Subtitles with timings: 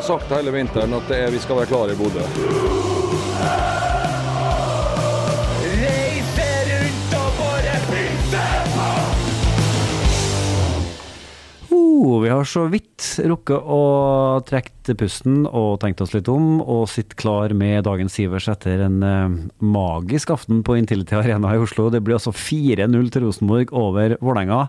[0.00, 2.22] Har sagt hele vinteren at det er, vi skal være klare i Bodø.
[11.70, 13.82] Oh, vi har så vidt rukket å
[14.48, 19.00] trekke pusten og tenkt oss litt om, og sitte klar med dagens Sivers etter en
[19.04, 21.90] eh, magisk aften på Intility Arena i Oslo.
[21.92, 24.64] Det blir altså 4-0 til Rosenborg over Vålerenga.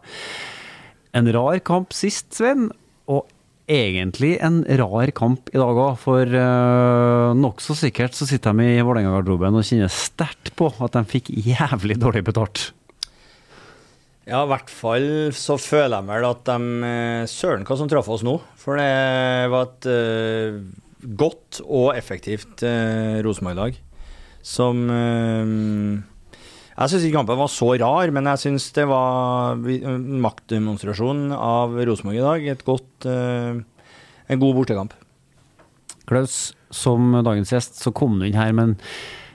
[1.15, 2.67] En rar kamp sist, Svein,
[3.07, 3.31] og
[3.71, 5.95] egentlig en rar kamp i dag òg.
[6.01, 11.03] For uh, nokså sikkert så sitter de i Vålerenga-garderoben og kjenner sterkt på at de
[11.07, 12.69] fikk jævlig dårlig betalt.
[14.29, 18.09] Ja, i hvert fall så føler jeg vel at de eh, Søren hva som traff
[18.13, 18.37] oss nå.
[18.59, 20.61] For det var et uh,
[21.17, 23.79] godt og effektivt uh, Rosenborg-lag
[24.45, 25.97] som uh,
[26.71, 32.19] Jeg syns ikke kampen var så rar, men jeg syns det var maktdemonstrasjon av Rosenborg
[32.19, 32.45] i dag.
[32.55, 33.59] Et godt uh,
[34.31, 34.93] En god bortekamp.
[36.07, 38.77] Klaus, som dagens gjest, så kom du inn her med en,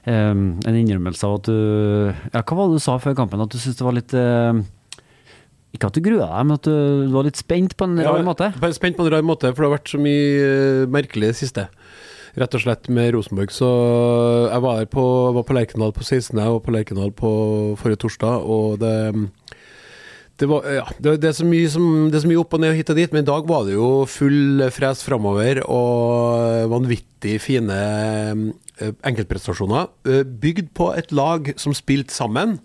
[0.09, 1.59] um, en innrømmelse av at du
[2.33, 3.45] Ja, hva var det du sa før kampen?
[3.45, 4.65] At du syntes det var litt uh,
[5.77, 8.49] ikke at du grua deg, men at du var litt spent på en rar måte?
[8.57, 11.41] Ja, spent på en rar måte, for det har vært så mye merkelig i det
[11.43, 11.67] siste.
[12.37, 13.53] Rett og slett med Rosenborg.
[13.55, 13.69] Så
[14.51, 15.05] jeg var, på,
[15.37, 17.31] var på Lerkendal på 16., jeg var på Lerkendal på
[17.81, 18.97] forrige torsdag, og det
[20.37, 22.75] det, var, ja, det, det, er mye som, det er så mye opp og ned
[22.75, 27.39] og hit og dit, men i dag var det jo full fres framover og vanvittig
[27.41, 27.79] fine
[28.37, 29.89] uh, enkeltprestasjoner.
[30.05, 32.59] Uh, bygd på et lag som spilte sammen.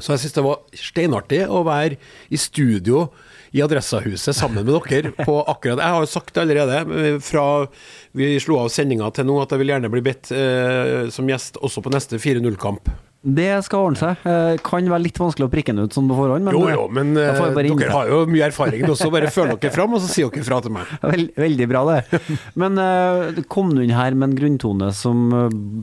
[0.00, 1.98] Så jeg syns det var steinartig å være
[2.34, 3.06] i studio
[3.54, 7.44] i Adressahuset sammen med dere på akkurat Jeg har jo sagt det allerede fra
[8.18, 11.60] vi slo av sendinga til nå at jeg vil gjerne bli bedt eh, som gjest
[11.62, 12.90] også på neste 4-0-kamp.
[13.24, 14.24] Det skal ordne seg.
[14.28, 16.84] Eh, kan være litt vanskelig å prikke den ut sånn på forhånd, men Jo, jo,
[16.92, 19.08] men eh, dere har jo mye erfaring også.
[19.14, 20.90] Bare føl dere fram, og så sier dere fra til meg.
[21.14, 22.20] Veld, veldig bra, det.
[22.60, 25.24] Men uh, kom du inn her med en grunntone som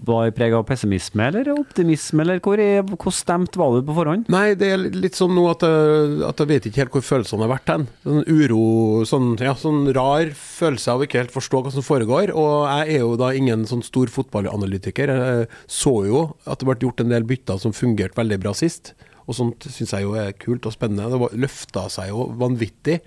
[0.05, 2.61] var preg av pessimisme eller optimisme, eller hvor,
[2.93, 4.29] hvor, stemt var du på forhånd?
[4.31, 7.47] Nei, det er litt sånn nå at jeg, at jeg vet ikke helt hvor følelsene
[7.47, 7.87] har vært hen.
[8.05, 8.61] Sånn uro,
[9.09, 12.35] sånn, ja, sånn rar følelse av ikke helt forstå hva som foregår.
[12.37, 15.11] Og jeg er jo da ingen sånn stor fotballanalytiker.
[15.11, 18.93] Jeg så jo at det ble gjort en del bytter som fungerte veldig bra sist.
[19.27, 21.07] Og sånt syns jeg jo er kult og spennende.
[21.11, 22.99] Det løfta seg jo vanvittig.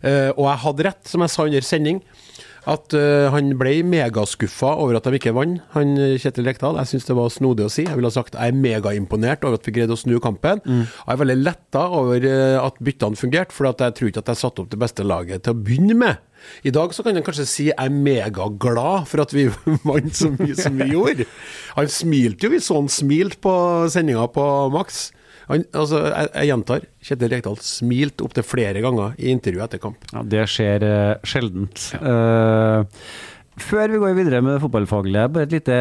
[0.00, 2.02] Uh, og jeg hadde rett, som jeg sa under sending,
[2.68, 6.78] at uh, han ble megaskuffa over at de ikke vant, han Kjetil Rekdal.
[6.82, 7.86] Jeg syns det var snodig å si.
[7.86, 10.62] Jeg ville ha sagt jeg er megaimponert over at vi greide å snu kampen.
[10.64, 10.86] Mm.
[10.86, 14.42] Jeg er veldig letta over uh, at byttene fungerte, for jeg tror ikke at jeg
[14.42, 16.24] satte opp det beste laget til å begynne med.
[16.66, 19.48] I dag så kan jeg kanskje si jeg er megaglad for at vi
[19.88, 21.28] vant så mye som vi gjorde.
[21.76, 23.54] Han smilte jo, vi så han smilte på
[23.92, 25.08] sendinga på Max.
[25.48, 30.04] Han, altså, jeg, jeg gjentar, Kjetil Rekdal smilte opptil flere ganger i intervjuet etter kamp.
[30.12, 31.88] Ja, Det skjer uh, sjeldent.
[31.96, 32.14] Ja.
[32.84, 35.76] Uh, før vi går videre med det fotballfaglige, bare, lite,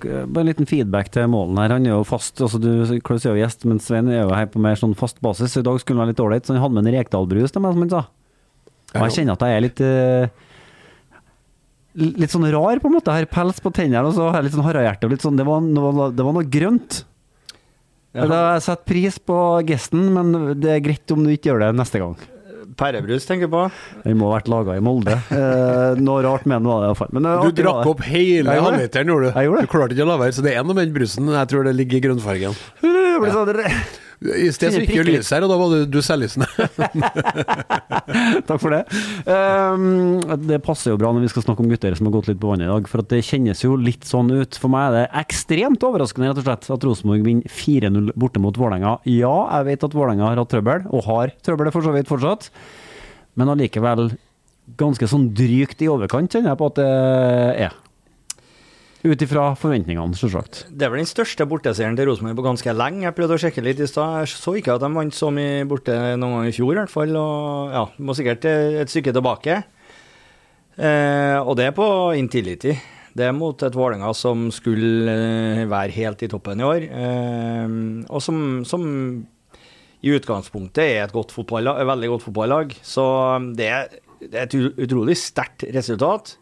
[0.00, 1.76] bare, en liten feedback til målen her.
[1.76, 2.70] Han er jo fast, altså du
[3.06, 5.54] Klaus er jo gjest, men Svein er jo her på mer sånn fast basis.
[5.60, 7.76] I dag skulle han være litt ålreit, så han hadde med en Rekdal-brus til meg,
[7.76, 8.02] som han sa.
[8.96, 9.86] Og jeg kjenner at jeg er litt
[11.96, 13.08] Litt sånn rar, på en måte.
[13.08, 15.08] Jeg har pels på tennene, og så har jeg litt sånn harehjerte.
[15.22, 16.98] Sånn, det, var noe, det var noe grønt.
[18.16, 18.26] Ja.
[18.56, 19.36] Jeg setter pris på
[19.68, 20.32] gesten, men
[20.62, 22.16] det er greit om du ikke gjør det neste gang.
[22.76, 23.62] Pærebrus, tenker du på.
[24.04, 25.14] Den må ha vært laga i Molde.
[25.32, 27.12] Eh, noe rart med den var det iallfall.
[27.46, 29.38] Du drakk opp hele halvliteren, gjorde du.
[29.38, 29.68] Jeg gjorde det.
[29.68, 31.30] Du klarte ikke å la være, så det er noe med den brusen.
[31.32, 32.58] Jeg tror det ligger i grønnfargen.
[32.84, 33.70] Ja.
[34.24, 36.46] I sted så gikk jo lyset her, og da var du, du selvlysende.
[38.48, 38.80] Takk for det.
[39.28, 42.40] Um, det passer jo bra når vi skal snakke om gutter som har gått litt
[42.40, 44.56] på vannet i dag, for det kjennes jo litt sånn ut.
[44.60, 48.56] For meg er det ekstremt overraskende rett og slett at Rosenborg vinner 4-0 borte mot
[48.56, 48.96] Vålerenga.
[49.12, 52.48] Ja, jeg vet at Vålerenga har hatt trøbbel, og har trøbbel for så vidt fortsatt,
[53.36, 54.14] men allikevel
[54.80, 56.92] ganske sånn drygt i overkant, kjenner jeg på at det
[57.68, 57.82] er.
[59.06, 60.64] Ut ifra forventningene, selvsagt.
[60.74, 63.04] Det er vel den største borteseieren til Rosenborg på ganske lenge.
[63.04, 64.24] Jeg prøvde å sjekke litt i stad.
[64.24, 66.90] Jeg så ikke at de vant så mye borte noen gang i fjor, i hvert
[66.90, 67.14] fall.
[67.20, 69.60] Og ja, må sikkert et stykke tilbake.
[70.76, 71.86] Eh, og det er på
[72.18, 72.74] Intility.
[73.16, 77.76] Det er mot et Vålerenga som skulle eh, være helt i toppen i år, eh,
[78.10, 78.82] og som, som
[80.04, 82.74] i utgangspunktet er et godt veldig godt fotballag.
[82.82, 83.06] Så
[83.56, 86.34] det er, det er et utrolig sterkt resultat.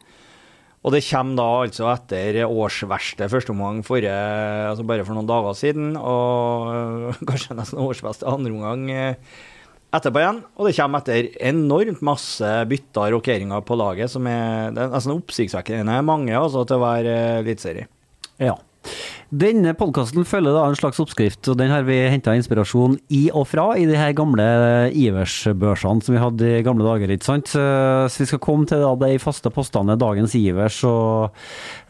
[0.85, 5.95] Og det kommer da altså etter årsverste første omgang altså bare for noen dager siden,
[5.97, 9.33] og kanskje nesten årsverste andre omgang eh,
[9.97, 10.43] etterpå igjen.
[10.59, 14.93] Og det kommer etter enormt masse bytter og rokeringer på laget, som er, det er
[14.93, 17.89] nesten oppsiktsvekkende mange altså, til å være eh, eliteserie.
[18.43, 18.59] Ja.
[19.35, 23.49] Denne podkasten følger da en slags oppskrift, og den har vi henta inspirasjon i og
[23.51, 24.45] fra i de her gamle
[24.95, 27.51] Ivers-børsene som vi hadde i gamle dager, ikke sant.
[27.59, 31.35] Eh, Så vi skal komme til da de faste postene dagens Ivers og,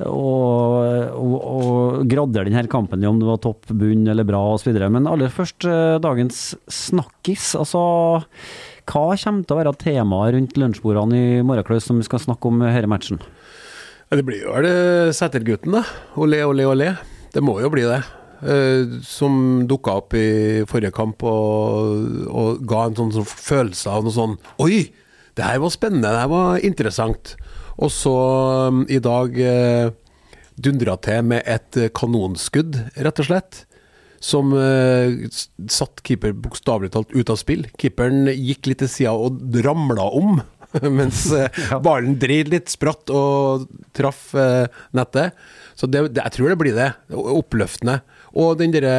[0.06, 4.72] og, og, og gradere denne kampen i om det var topp, bunn eller bra osv.
[4.88, 7.52] Men aller først eh, dagens snakkis.
[7.60, 7.84] Altså,
[8.84, 12.64] hva kommer til å være temaet rundt lunsjbordene i morgenkløs som vi skal snakke om
[12.64, 13.20] denne matchen?
[14.10, 15.84] Ja, Det blir jo vel Sætergutten, da.
[16.20, 16.92] Olé, olé, olé.
[17.34, 18.02] Det må jo bli det.
[18.44, 24.04] Eh, som dukka opp i forrige kamp og, og ga en sånn, sånn følelse av
[24.04, 24.90] noe sånn Oi!
[25.34, 27.32] Det her var spennende, det her var interessant.
[27.82, 28.12] Og så
[28.70, 29.88] um, i dag eh,
[30.54, 33.64] dundra til med et kanonskudd, rett og slett.
[34.22, 35.26] Som eh,
[35.66, 37.66] satt keeper bokstavelig talt ut av spill.
[37.82, 40.38] Keeperen gikk litt til sida og ramla om.
[40.98, 41.78] Mens ja.
[41.82, 43.66] ballen dreide litt spratt og
[43.96, 44.66] traff eh,
[44.96, 45.36] nettet.
[45.78, 46.90] Så det, det, jeg tror det blir det.
[47.14, 48.00] Oppløftende.
[48.34, 48.96] Og den derre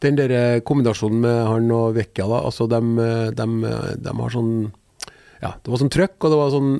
[0.00, 2.40] den der kombinasjonen med han og Vekka, da.
[2.48, 2.80] Altså, de,
[4.08, 4.54] har sånn
[5.42, 6.70] Ja, det var sånn trøkk, og det var sånn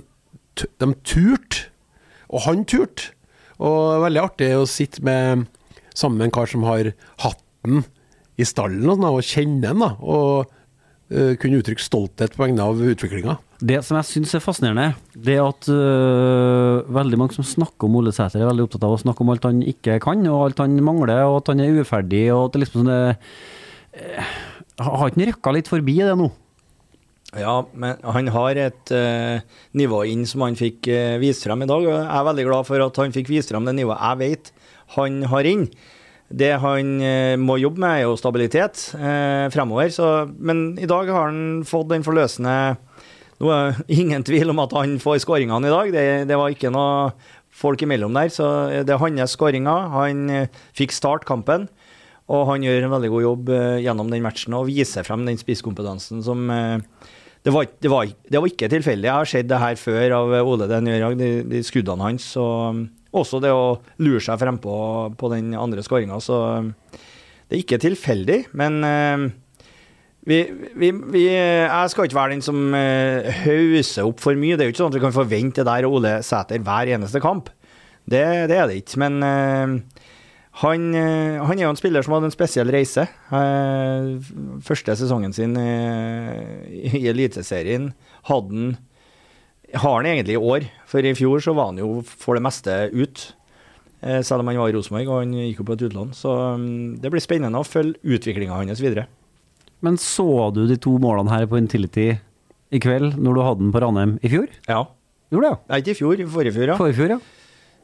[0.81, 1.67] De turte.
[2.31, 3.13] Og han turte.
[3.61, 5.45] Og veldig artig å sitte med
[5.93, 7.83] sammen med en kar som har hatten
[8.41, 9.83] i stallen og, sånn, og kjenne den.
[9.85, 10.57] da, Og eh,
[11.11, 13.37] kunne uttrykke stolthet på vegne av utviklinga.
[13.61, 17.99] Det som jeg syns er fascinerende, det er at uh, veldig mange som snakker om
[18.01, 20.63] Ole Sæter, er veldig opptatt av å snakke om alt han ikke kan, og alt
[20.65, 23.03] han mangler, og at han er uferdig, og at det liksom sånn det,
[24.01, 24.31] eh,
[24.81, 26.31] Har ikke han røkka litt forbi det nå?
[27.37, 29.45] Ja, men han har et uh,
[29.77, 31.85] nivå inn som han fikk eh, vist frem i dag.
[31.85, 34.53] og Jeg er veldig glad for at han fikk vist frem det nivået jeg vet
[34.97, 35.69] han har inn.
[36.31, 39.91] Det han eh, må jobbe med, er jo stabilitet eh, fremover.
[39.91, 40.07] Så,
[40.39, 42.77] men i dag har han fått den forløsende
[43.41, 45.93] Nå er det ingen tvil om at han får skåringene i dag.
[45.95, 47.13] Det, det var ikke noe
[47.51, 48.29] folk imellom der.
[48.33, 48.47] Så
[48.85, 49.89] det er hans skåringer.
[49.95, 51.67] Han eh, fikk start kampen.
[52.31, 55.41] Og han gjør en veldig god jobb eh, gjennom den matchen og viser frem den
[55.41, 56.79] spisskompetansen som eh,
[57.43, 59.09] det, var, det, var, det var ikke tilfeldig.
[59.09, 62.29] Jeg har sett det her før av Ole Den Jørag, de, de skuddene hans.
[62.39, 62.85] Og
[63.17, 64.75] også det å lure seg frempå
[65.19, 66.19] på den andre skåringa.
[66.23, 66.73] Så um,
[67.49, 69.25] det er ikke tilfeldig, men eh,
[70.31, 70.37] vi,
[70.79, 74.55] vi, vi, jeg skal ikke være den som uh, hauser opp for mye.
[74.55, 77.23] Det er jo ikke sånn at vi kan forvente det der Ole Sæter hver eneste
[77.25, 77.51] kamp.
[78.11, 79.01] Det, det er det ikke.
[79.03, 79.19] Men
[80.61, 83.05] han, han, er jo en spiller som hadde en spesiell reise.
[84.67, 87.93] første sesongen sin i Eliteserien
[88.27, 88.73] hadde han
[89.75, 92.77] har han egentlig i år, for i fjor så var han jo for det meste
[92.95, 93.27] ut.
[94.01, 96.15] Selv om han var i Rosenborg og han gikk jo på et utlån.
[96.17, 99.05] Så um, det blir spennende å følge utviklinga hans videre.
[99.85, 102.15] Men så du de to målene her på Intility
[102.71, 104.49] i kveld, når du hadde den på Ranheim i fjor?
[104.69, 104.87] Ja.
[105.31, 105.61] Gjorde det?
[105.71, 106.79] Nei, ikke i fjor, i forrige fjor, ja.
[106.81, 107.21] Forrige fjor, ja.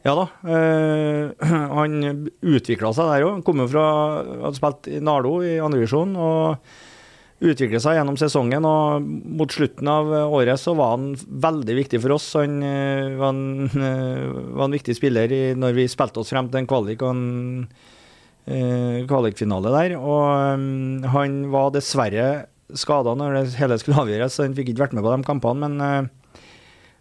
[0.07, 0.27] Ja da.
[0.47, 1.47] Øh,
[1.79, 3.41] han utvikla seg der òg.
[3.47, 3.87] Kom jo fra
[4.45, 6.71] Hadde spilt i Nardo i andredivisjon og
[7.45, 8.65] utvikla seg gjennom sesongen.
[8.69, 9.05] Og
[9.41, 12.31] mot slutten av året så var han veldig viktig for oss.
[12.39, 16.51] Han uh, var, en, uh, var, en, viktig spiller i, når vi spilte oss frem
[16.51, 17.69] til en kvalik og en
[18.47, 19.97] kvalikfinale der.
[19.99, 22.47] Og um, han var dessverre
[22.79, 25.67] skada når det hele skulle avgjøres, så han fikk ikke vært med på de kampene.
[25.67, 26.13] men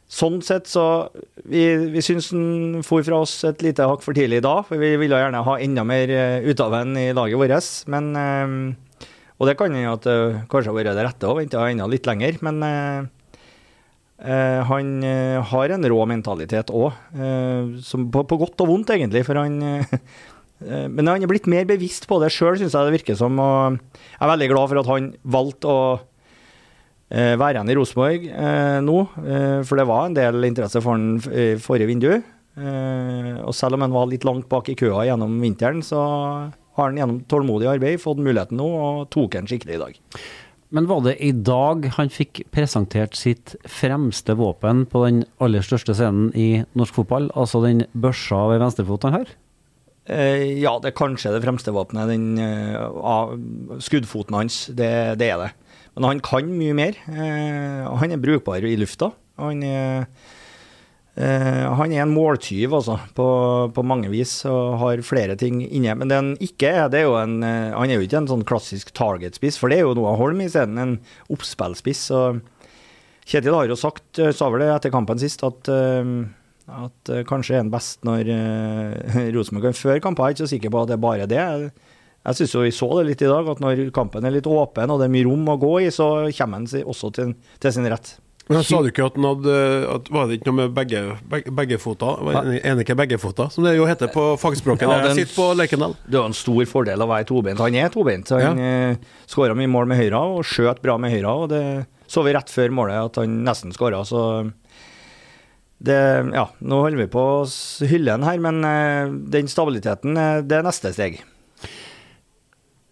[0.06, 1.10] Sånn sett så
[1.50, 4.92] Vi, vi syns han for fra oss et lite hakk for tidlig da, for vi
[5.01, 6.13] ville gjerne ha enda mer
[6.46, 7.72] ut av ham i laget vårt.
[7.94, 8.10] Men
[9.36, 12.08] Og det kan hende at det kanskje har vært det rette å vente enda litt
[12.08, 12.63] lenger, men
[14.15, 14.92] han
[15.51, 19.25] har en rå mentalitet òg, på, på, godt og vondt, egentlig.
[19.27, 19.60] For han
[20.96, 23.36] Men han er blitt mer bevisst på det sjøl, syns jeg det virker som.
[23.44, 25.82] Og jeg er veldig glad for at han valgte å
[27.12, 28.24] være igjen i Rosenborg
[28.82, 28.96] nå,
[29.68, 32.10] for det var en del interesse for han i forrige vindu.
[33.46, 36.01] og selv om han var litt langt bak i køa gjennom vinteren, så
[36.75, 40.01] har han gjennom tålmodig arbeid fått muligheten nå, og tok den skikkelig i dag.
[40.75, 45.96] Men var det i dag han fikk presentert sitt fremste våpen på den aller største
[45.96, 49.36] scenen i norsk fotball, altså den børsa ved venstrefot han har?
[50.05, 52.12] ja, det er kanskje det fremste våpenet.
[52.12, 55.48] Den skuddfoten hans, det, det er det.
[55.96, 57.00] Men han kan mye mer.
[57.10, 59.10] Eh, han er brukbar i lufta.
[59.41, 60.05] Han er Eh,
[61.16, 63.26] han er en måltyv, altså, på,
[63.72, 65.94] på, mange vis, og har flere ting inne.
[65.96, 68.32] Men det han ikke er, det er jo en eh, Han er jo ikke en
[68.34, 70.98] sånn klassisk target-spiss, for det er jo Noah Holm isteden, en
[71.32, 72.10] oppspillspiss.
[73.26, 75.72] Kjetil har jo sagt, eh, sa vel det etter kampen sist, at,
[76.84, 78.34] at kanskje er han best når
[79.38, 80.28] Rosenborg kan føre kamper.
[80.28, 81.48] Jeg er ikke så sikker på at det er bare det.
[82.26, 85.00] Jeg syns vi så det litt i dag, at når kampen er litt åpen og
[85.00, 88.18] det er mye rom å gå i, så kommer han også til, til sin rett.
[88.46, 89.54] Men jeg Sa du ikke at han hadde
[89.90, 91.00] at Var det ikke noe med begge,
[91.32, 92.12] begge, begge fota?
[92.60, 94.86] Er ikke begge fota, som det jo heter på fagspråket?
[94.86, 95.96] ja, jeg sitter på Lekendal.
[96.06, 97.64] Det var en stor fordel å være tobeint.
[97.64, 98.30] Han er tobeint.
[98.36, 98.75] Han ja.
[98.94, 101.34] Eh, skåra mye mål med høyre og skjøt bra med høyre.
[101.34, 101.64] Og det
[102.08, 104.22] så vi rett før målet at han nesten skåra, så
[105.86, 105.98] det,
[106.38, 107.46] ja, nå holder vi på å
[107.90, 110.14] hylle den her, men eh, den stabiliteten,
[110.46, 111.18] det er neste steg.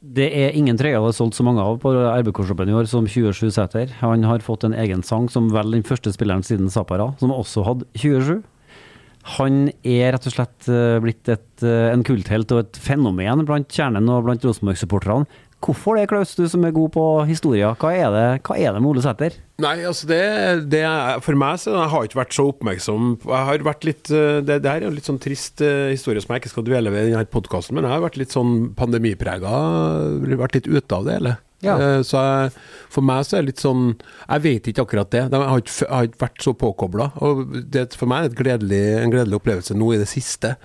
[0.03, 3.05] Det er ingen trøyer det er solgt så mange av på RBK-shoppen i år som
[3.07, 3.93] 27 seter.
[4.01, 7.63] Han har fått en egen sang som vel den første spilleren siden Zapara, som også
[7.63, 8.41] hadde 27.
[9.37, 13.71] Han er rett og slett eh, blitt et, eh, en kulthelt og et fenomen blant
[13.71, 15.23] kjernen og blant Rosenborg-supporterne.
[15.63, 17.67] Hvorfor det, Klaus, du som er god på historie?
[17.79, 19.37] Hva er det, hva er det med Ole Sæter?
[19.63, 20.19] Nei, altså det,
[20.73, 24.09] det er, For meg så jeg har ikke vært så oppmerksom Jeg har vært litt
[24.09, 26.91] det, Det, her er en litt sånn trist uh, historie som jeg ikke skal dvele
[26.91, 29.53] ved i denne podkasten, men jeg har vært litt sånn pandemiprega.
[30.43, 31.35] Vært litt ute av det hele.
[31.63, 31.77] Ja.
[31.79, 32.51] Uh, så jeg,
[32.91, 35.23] for meg så er det litt sånn Jeg vet ikke akkurat det.
[35.29, 37.09] Jeg har ikke, jeg har ikke vært så påkobla.
[37.15, 40.57] For meg er det en gledelig opplevelse nå i det siste.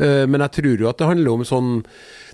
[0.00, 1.72] Uh, men jeg tror jo at det handler om sånn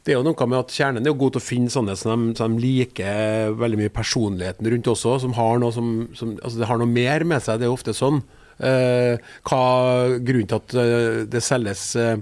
[0.00, 2.30] det er jo noe med at Kjernen er jo god til å finne sånne som
[2.30, 6.68] de, som de liker veldig mye personligheten rundt også, som har noe, som, som, altså
[6.70, 7.60] har noe mer med seg.
[7.60, 8.22] Det er jo ofte sånn.
[8.60, 9.60] Eh, hva
[10.20, 12.18] grunnen til at eh, det selges eh,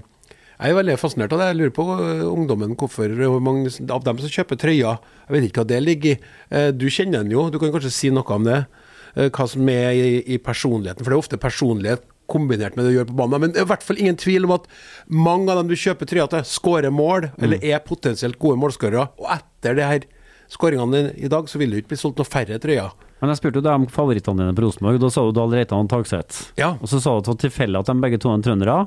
[0.59, 1.49] Jeg er veldig fascinert av det.
[1.49, 5.47] Jeg lurer på uh, ungdommen hvorfor hvor mange av dem som kjøper trøyer Jeg vet
[5.49, 6.31] ikke hva det ligger i.
[6.51, 8.61] Eh, du kjenner den jo, du kan kanskje si noe om det.
[9.15, 11.03] Eh, hva som er i, i personligheten.
[11.03, 13.43] For det er ofte personlighet kombinert med det du gjør på banen.
[13.43, 14.69] Men det er i hvert fall ingen tvil om at
[15.09, 17.43] mange av dem du kjøper trøya til, skårer mål, mm.
[17.45, 19.09] eller er potensielt gode målskårere.
[19.19, 20.07] Og etter det her
[20.49, 22.93] skåringene i dag, så vil det ikke bli solgt noe færre trøyer.
[23.19, 24.99] Men jeg spurte jo deg om favorittene dine på Rosenborg.
[25.01, 26.53] Da sa du Dahl Reitan og Tagseth.
[26.59, 26.75] Ja.
[26.79, 28.77] Og så sa du tilfeldig at de begge to er trøndere.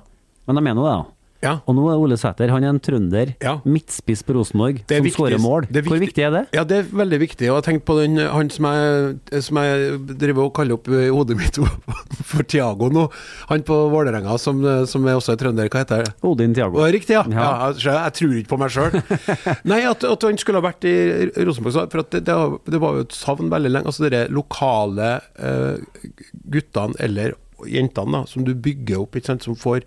[0.49, 1.22] Men de mener det, da?
[1.43, 1.57] Ja.
[1.67, 3.57] Og nå er Ole Sæter han er en trønder, ja.
[3.67, 5.67] midtspiss på Rosenborg, som skårer mål.
[5.75, 6.43] Hvor viktig er det?
[6.55, 7.49] Ja, Det er veldig viktig.
[7.51, 11.09] Og jeg tenkte på den, han som jeg, som jeg driver og kaller opp i
[11.11, 11.59] hodet mitt
[12.31, 13.09] for Tiago nå.
[13.51, 15.73] Han på Vålerenga som, som, er også er trønder.
[15.73, 16.15] Hva heter det?
[16.23, 16.83] Odin Tiago.
[16.95, 17.27] Riktig, ja.
[17.27, 17.51] ja.
[17.75, 18.99] jeg, jeg, tror ikke på meg sjøl.
[19.73, 20.97] Nei, at, at, han skulle ha vært i
[21.43, 21.91] Rosenborg.
[21.93, 23.91] For det, det, det, var jo et savn veldig lenge.
[23.91, 26.07] Altså de lokale uh,
[26.55, 27.35] guttene, eller
[27.67, 29.83] jentene, da, som du bygger opp, ikke sant, som får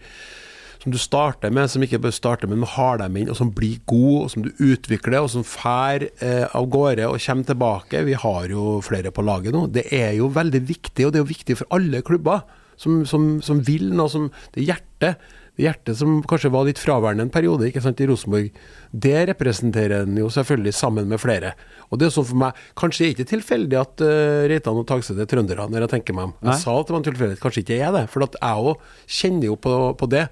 [0.86, 3.50] som du starter med, som ikke bare starter med, men har dem inn, og som
[3.58, 8.04] blir god, og som du utvikler, og som fær eh, av gårde og kommer tilbake.
[8.06, 9.66] Vi har jo flere på laget nå.
[9.74, 12.46] Det er jo veldig viktig, og det er jo viktig for alle klubber
[12.78, 15.26] som, som, som vil noe, som det er hjertet
[15.60, 18.50] hjertet som kanskje var litt fraværende en periode ikke sant, i Rosenborg,
[18.92, 21.54] det representerer han jo selvfølgelig sammen med flere.
[21.90, 25.20] Og det er sånn for meg, Kanskje er ikke tilfeldig at uh, Reitan og Tagset
[25.22, 26.34] er trøndere, når jeg tenker meg om.
[26.42, 26.58] Jeg Nei.
[26.64, 28.04] sa at det var en tilfeldighet, kanskje ikke er det.
[28.12, 30.26] For at jeg òg kjenner jo på, på, det.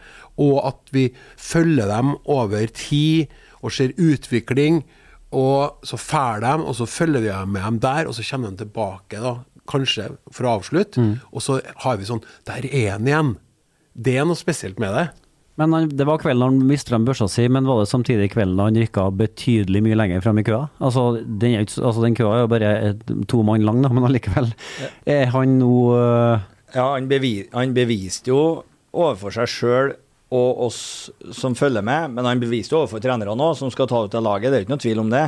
[0.43, 1.05] Og at vi
[1.39, 4.83] følger dem over tid og ser utvikling.
[5.33, 8.61] Og så drar dem, og så følger vi med dem der, og så kommer de
[8.61, 9.37] tilbake, da,
[9.69, 11.01] kanskje for å avslutte.
[11.01, 11.15] Mm.
[11.31, 13.35] Og så har vi sånn Der er han igjen.
[13.93, 15.07] Det er noe spesielt med det.
[15.61, 18.77] Men han, Det var kvelden han mistet børsa si, men var det samtidig kvelden han
[18.79, 20.65] rykka betydelig mye lenger frem i køa?
[20.81, 22.71] Altså, Den, altså, den køa er jo bare
[23.29, 24.53] to mann lang, da, men allikevel.
[25.05, 26.41] Er han nå uh...
[26.73, 29.93] Ja, han, bevis, han, beviste jo overfor seg sjøl
[30.33, 30.79] og oss
[31.37, 34.49] som følger med, men han beviste overfor trenerne òg, som skal ta ut av laget.
[34.49, 35.27] Det er ikke noe tvil om det.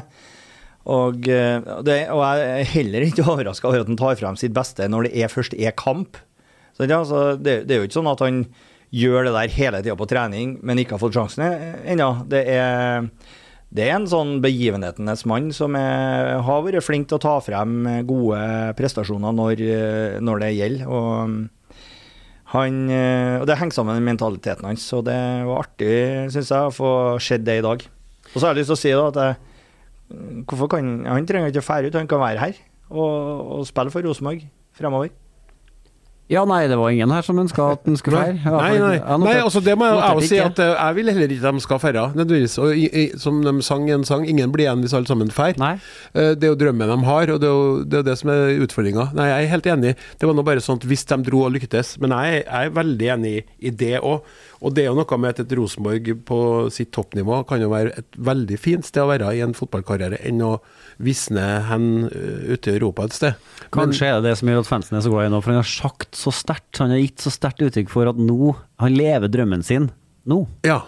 [0.89, 4.55] Og, eh, det, og jeg er heller ikke overraska over at han tar frem sitt
[4.57, 6.17] beste når det er, først er kamp.
[6.75, 8.43] Så, ja, så det, det, er jo ikke sånn at han
[8.95, 11.45] gjør det der hele tida på trening, men ikke har fått sjansen
[11.87, 12.11] ennå.
[12.31, 13.09] Det er
[13.75, 18.05] det er en sånn begivenhetenes mann som er, har vært flink til å ta frem
[18.07, 18.37] gode
[18.77, 19.63] prestasjoner når,
[20.23, 20.85] når det gjelder.
[20.87, 21.81] Og,
[22.53, 22.77] han,
[23.41, 25.17] og det henger sammen med mentaliteten hans, så det
[25.49, 25.97] var artig,
[26.31, 27.83] synes jeg, å få sett det i dag.
[28.31, 31.65] Og så har jeg lyst til å si da at jeg, kan, han trenger ikke
[31.65, 32.63] å fære ut, han kan være her
[32.93, 34.45] og, og spille for Rosenborg
[34.77, 35.11] fremover.
[36.25, 38.39] Ja, nei, det var ingen her som ønska at den skulle feire.
[38.49, 39.17] Nei, nei.
[39.21, 41.61] nei altså, det må jeg jo si at eh, jeg vil heller ikke at de
[41.61, 42.55] skal feire, nødvendigvis.
[42.65, 45.77] Og i, i, som de sang en sang, ingen blir igjen hvis alle sammen feirer.
[46.17, 48.33] Uh, det er jo drømmen de har, og det er jo det, er det som
[48.33, 49.11] er utfordringa.
[49.13, 49.93] Nei, jeg er helt enig.
[50.17, 51.93] Det var nå bare sånn at hvis de dro og lyktes.
[52.01, 54.25] Men jeg, jeg er veldig enig i, i det òg.
[54.61, 56.39] Og det er jo noe med at et Rosenborg på
[56.73, 60.43] sitt toppnivå kan jo være et veldig fint sted å være i en fotballkarriere, enn
[60.45, 60.53] å
[61.03, 63.45] visne hen uh, ute i Europa et sted.
[63.75, 65.53] Kanskje Men, er det det som gjør at fansen er så glad i nå, for
[65.53, 68.91] han har sagt så sterkt, han har gitt så sterkt uttrykk for at nå Han
[68.91, 69.87] lever drømmen sin
[70.27, 70.41] nå.
[70.67, 70.81] Ja.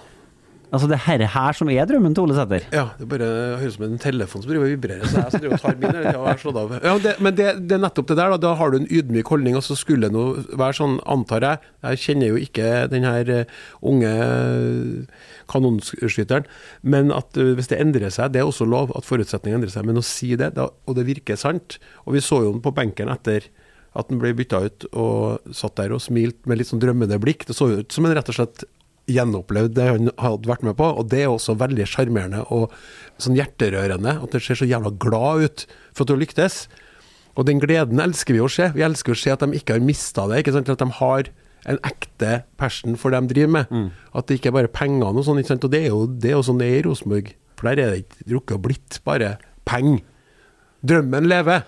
[0.68, 2.66] Altså det her, her som er drømmen til Ole Sæther?
[2.76, 3.28] Ja, det bare
[3.62, 5.06] høres ut som en telefon som driver og vibrerer.
[5.08, 6.74] Så jeg driver og tar min og er slått av.
[6.84, 8.40] Ja, det, men det, det er nettopp det der, da.
[8.44, 12.02] Da har du en ydmyk holdning, og så skulle det være sånn, antar jeg Jeg
[12.04, 13.54] kjenner jo ikke den her eh,
[13.88, 16.50] unge eh, kanonskytteren,
[16.84, 19.88] men at eh, hvis det endrer seg, det er også lov at forutsetningene endrer seg.
[19.88, 22.76] Men å si det, da, og det virker sant Og vi så jo den på
[22.76, 23.48] benken etter
[23.98, 27.48] at den ble bytta ut og satt der og smilte med litt sånn drømmende blikk.
[27.48, 28.68] Det så ut som en rett og slett
[29.08, 32.74] gjenopplevd det han hadde vært med på, og det er også veldig sjarmerende og
[33.24, 34.18] sånn hjerterørende.
[34.24, 36.66] At det ser så jævla glad ut for at du lyktes.
[37.38, 38.72] Og den gleden elsker vi å se.
[38.76, 40.42] Vi elsker å se at de ikke har mista det.
[40.42, 40.70] ikke sant?
[40.74, 41.30] At de har
[41.68, 43.74] en ekte passion for det de driver med.
[44.18, 45.40] At det ikke er bare pengene og sånn.
[45.42, 45.68] ikke sant?
[45.68, 47.34] Og det er jo, det er jo sånn det er i Rosenborg.
[47.58, 49.32] For der er det ikke rukket og blitt bare
[49.70, 50.02] penger.
[50.86, 51.64] Drømmen lever.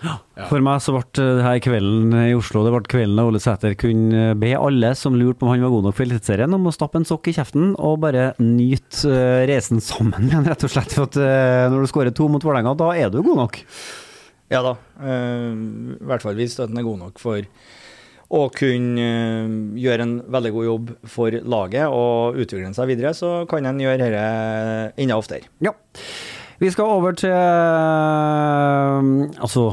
[0.52, 3.74] For meg så ble det her kvelden i Oslo Det ble kvelden da Ole Sæter
[3.80, 6.74] kunne be alle som lurte på om han var god nok for Eliteserien, om å
[6.76, 10.94] stappe en sokk i kjeften og bare nyte eh, reisen sammen med rett og slett.
[10.96, 13.60] For at eh, når du skårer to mot Vålerenga, da er du god nok.
[14.54, 14.78] Ja da.
[15.02, 15.52] eh,
[15.98, 17.42] I hvert fall hvis støtten er god nok for
[18.30, 23.40] å kunne eh, gjøre en veldig god jobb for laget og utvikle seg videre, så
[23.50, 24.28] kan en gjøre dette
[25.02, 25.50] enda oftere.
[25.66, 25.74] Ja.
[26.60, 29.00] Vi skal over til eh,
[29.40, 29.70] Altså,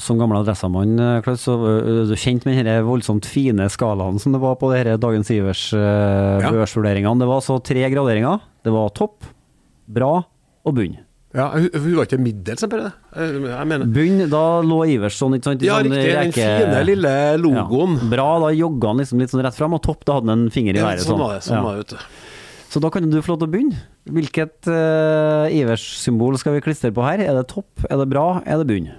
[0.00, 4.34] som gammel adressamann, eh, Klaus, så er du kjent med denne voldsomt fine skalaen som
[4.36, 6.50] det var på denne Dagens Ivers uh, Ja.
[6.50, 8.40] Det var altså tre graderinger.
[8.64, 9.24] Det var topp,
[9.88, 10.18] bra
[10.64, 10.98] og bunn.
[11.30, 12.92] Ja, hun, var ikke middels, bare det.
[13.14, 15.62] Jeg jeg mener Bunn, da lå Ivers sånn, ikke sant?
[15.62, 16.08] Ja, sånn riktig.
[16.10, 17.94] Den reke- fine, lille logoen.
[18.00, 18.08] Ja.
[18.16, 20.50] Bra, da jogga han liksom litt sånn rett fram, og topp, da hadde han en
[20.50, 21.04] finger i været.
[21.04, 21.44] Ja, sånn var det.
[21.46, 21.62] Sånn Ja.
[21.62, 22.29] var det, vet du.
[22.70, 23.78] Så da kan du få lov til å begynne.
[24.14, 27.22] Hvilket uh, Ivers-symbol skal vi klistre på her?
[27.24, 28.90] Er det topp, er det bra, er det bunn?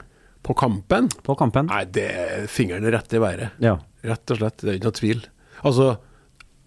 [0.43, 1.07] På kampen?
[1.23, 1.69] På kampen?
[1.71, 3.55] Nei, det er fingeren rett i været.
[3.63, 3.77] Ja.
[4.03, 4.59] Rett og slett.
[4.59, 5.21] Det er ikke noe tvil.
[5.61, 5.87] Altså,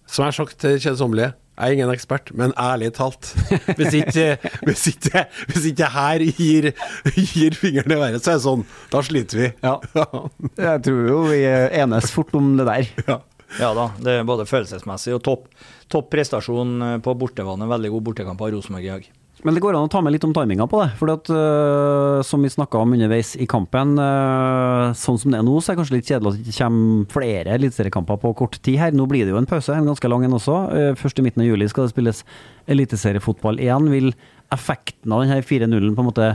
[0.07, 3.29] som jeg har sagt til kjedsommelige, jeg er ingen ekspert, men ærlig talt
[3.79, 4.25] Hvis ikke,
[4.67, 5.21] hvis ikke,
[5.53, 6.73] hvis ikke her gir,
[7.15, 8.65] gir fingeren i været, så er det sånn.
[8.91, 9.53] Da sliter vi.
[9.63, 9.77] Ja.
[10.71, 12.91] Jeg tror jo vi enes fort om det der.
[13.13, 13.21] ja.
[13.61, 15.45] Ja da, det er både følelsesmessig og topp
[15.93, 17.69] topp prestasjon eh, på bortebane.
[17.71, 19.13] Veldig god bortekamp av Rosenborg i dag.
[19.45, 20.95] Men det går an å ta med litt om timinga på det.
[20.97, 25.45] For at, øh, som vi snakka om underveis i kampen, uh, sånn som det er
[25.45, 28.57] nå, så er det kanskje litt kjedelig at det ikke kommer flere eliteseriekamper på kort
[28.65, 28.97] tid her.
[28.97, 30.57] Nå blir det jo en pause, en ganske lang en også.
[30.73, 32.25] Uh, Først i midten av juli skal det spilles
[32.73, 33.93] eliteseriefotball igjen.
[33.93, 34.15] Vil
[34.55, 36.33] effekten av denne 4-0-en på en måte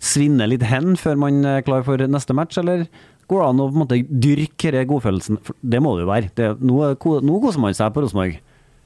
[0.00, 2.86] svinne litt hen før man er klar for neste match, eller
[3.28, 5.42] går det an å på en måte dyrke godfølelsen?
[5.44, 6.32] For det må det jo være.
[6.40, 6.78] Det, nå,
[7.26, 8.40] nå koser man seg på Rosenborg.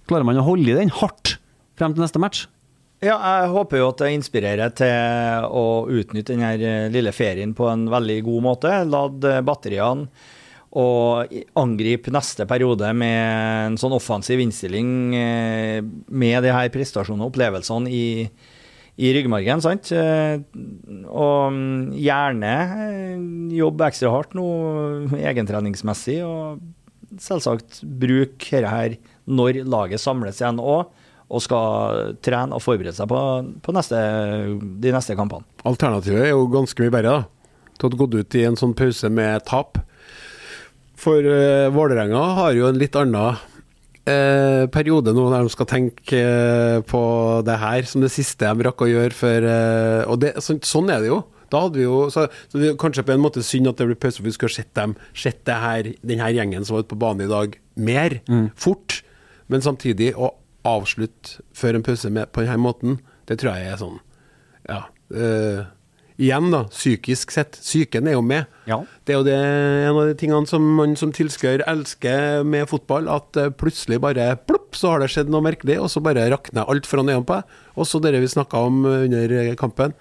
[0.08, 1.36] Klarer man å holde i den hardt
[1.78, 2.44] frem til neste match?
[3.04, 7.66] Ja, jeg håper jo at det inspirerer til å utnytte denne eh, lille ferien på
[7.68, 8.72] en veldig god måte.
[8.88, 10.08] Lad batteriene
[10.74, 15.78] og angripe neste periode med en sånn offensiv innstilling eh,
[16.10, 18.06] med de her prestasjonene og opplevelsene i,
[18.98, 19.62] i ryggmargen.
[19.62, 19.92] sant?
[19.94, 20.40] Eh,
[21.06, 22.54] Og mm, gjerne
[22.88, 23.26] eh,
[23.60, 24.48] jobbe ekstra hardt nå
[25.20, 30.90] egentreningsmessig, og selvsagt bruke dette her når laget samles igjen òg
[31.34, 33.20] og skal trene og forberede seg på,
[33.64, 33.98] på neste,
[34.60, 35.46] de neste kampene.
[35.66, 37.14] Alternativet er jo ganske mye bedre.
[37.16, 37.74] da.
[37.78, 39.80] Du hadde gått ut i en sånn pause med tap.
[41.00, 46.20] For uh, Vålerenga har jo en litt annen uh, periode nå der de skal tenke
[46.20, 47.02] uh, på
[47.46, 50.92] det her som det siste de rakk å gjøre før uh, Og det, så, sånn
[50.92, 51.22] er det jo.
[51.52, 53.88] Da hadde vi jo så, så det er kanskje på en måte synd at det
[53.90, 56.78] blir pause, for vi skulle ha sett dem Sett det her, den her gjengen som
[56.78, 58.20] var ute på banen i dag, mer
[58.58, 59.02] fort.
[59.52, 60.32] Men samtidig å
[60.64, 63.98] avslutte før en pause med, på denne måten, det tror jeg er sånn
[64.68, 64.82] Ja.
[65.12, 65.64] eh,
[66.16, 67.58] igjen, da, psykisk sett.
[67.60, 68.46] Psyken er jo med.
[68.70, 68.78] Ja.
[69.04, 73.08] Det er jo det, en av de tingene som man som tilskuer elsker med fotball,
[73.12, 76.64] at eh, plutselig bare plopp, så har det skjedd noe merkelig, og så bare rakner
[76.70, 77.58] alt foran øynene på deg.
[77.76, 79.92] Også det vi snakka om under kampen.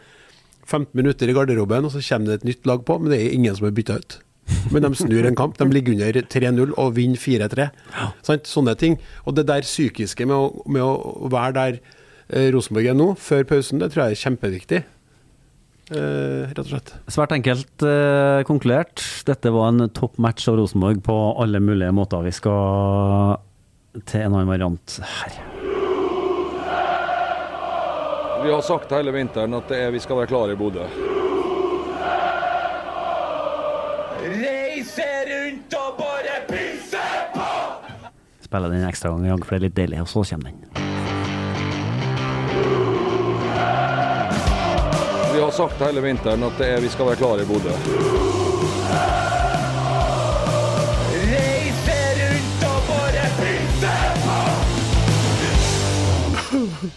[0.63, 3.33] 15 minutter i garderoben, og så kommer det et nytt lag på, men det er
[3.35, 4.19] ingen som er bytta ut.
[4.73, 5.57] Men de snur en kamp.
[5.59, 7.69] De ligger under 3-0 og vinner 4-3.
[8.25, 8.49] Sant?
[8.49, 8.97] Sånne ting.
[9.27, 13.47] Og det der psykiske med å, med å være der eh, Rosenborg er nå, før
[13.49, 14.83] pausen, det tror jeg er kjempeviktig.
[15.93, 16.93] Eh, rett og slett.
[17.11, 19.03] Svært enkelt eh, konkludert.
[19.27, 22.23] Dette var en topp match av Rosenborg på alle mulige måter.
[22.23, 23.41] Vi skal
[24.07, 25.41] til en annen variant her.
[28.43, 30.87] Vi har sagt hele vinteren at det er, vi skal være klare i Bodø.
[34.23, 37.01] Reise rundt og bare pisse
[37.33, 37.47] på!
[38.41, 40.49] Spiller den en ekstra gang i gang, for det er litt deilig, og så kommer
[40.49, 40.59] den.
[45.33, 47.73] Vi har sagt hele vinteren at det er, vi skal være klare i Bodø.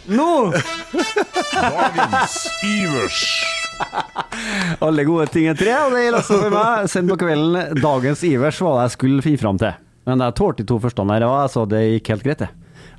[0.06, 0.16] Nå!
[0.16, 0.52] No.
[1.52, 3.55] Dagens Ivers.
[4.86, 6.90] Alle gode ting er tre, og det gjelder også for meg.
[6.92, 9.76] Send på kvelden dagens Ivers hva jeg skulle finne fram til.
[10.06, 12.52] Men jeg tålte de to første der, og så det gikk helt greit, det.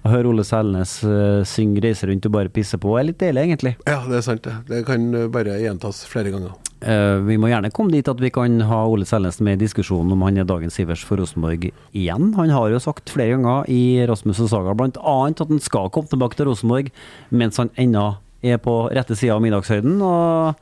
[0.05, 3.43] Å høre Ole Selnes uh, synge 'Reise rundt og bare pisse på' er litt deilig,
[3.47, 3.73] egentlig.
[3.87, 4.53] Ja, det er sant, det.
[4.69, 6.53] Det kan eh, bare gjentas flere ganger.
[6.77, 10.13] Uh, vi må gjerne komme dit at vi kan ha Ole Selnes med i diskusjonen
[10.13, 12.29] om han er dagens Ivers for Rosenborg igjen.
[12.37, 15.17] Han har jo sagt flere ganger i Rasmus og Saga bl.a.
[15.25, 16.93] at han skal komme tilbake til Rosenborg
[17.33, 18.11] mens han ennå
[18.43, 19.99] er på rette sida av middagshøyden.
[20.01, 20.55] og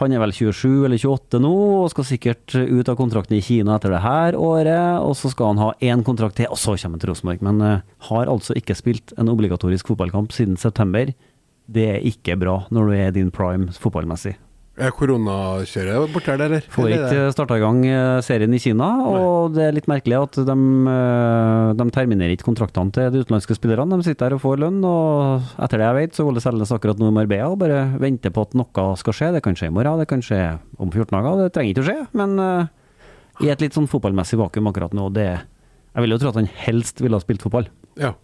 [0.00, 3.74] han er vel 27 eller 28 nå, og skal sikkert ut av kontrakten i Kina
[3.76, 5.02] etter det her året.
[5.04, 7.42] Og så skal han ha én kontrakt til, og så kommer han til Rosenborg.
[7.44, 11.12] Men uh, har altså ikke spilt en obligatorisk fotballkamp siden september.
[11.68, 14.38] Det er ikke bra når du er din prime fotballmessig.
[14.80, 16.64] Er koronakjøret borte her, eller?
[16.72, 20.38] Får ikke starta i gang eh, serien i Kina, og det er litt merkelig at
[20.48, 20.56] de,
[20.94, 24.00] eh, de terminerer ikke kontraktene til de utenlandske spillerne.
[24.00, 27.00] De sitter her og får lønn, og etter det jeg vet, så Ole Selnes akkurat
[27.00, 29.32] nå i Marbella og bare venter på at noe skal skje.
[29.36, 30.40] Det kan skje i morgen, det kan skje
[30.80, 32.00] om 14 dager, det trenger ikke å skje.
[32.16, 35.28] Men uh, i et litt sånn fotballmessig vakuum akkurat nå, det
[35.90, 37.66] Jeg vil jo tro at han helst ville ha spilt fotball.
[37.98, 38.14] Ja.